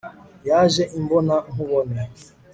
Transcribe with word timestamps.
Yaje 0.49 0.83
imbona 0.97 1.33
nkubone 1.51 1.99